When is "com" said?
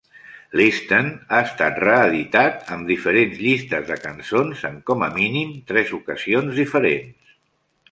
4.93-5.07